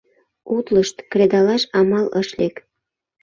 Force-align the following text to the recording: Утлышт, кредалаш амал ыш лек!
Утлышт, 0.55 0.97
кредалаш 1.11 1.63
амал 1.79 2.07
ыш 2.21 2.29
лек! 2.39 2.55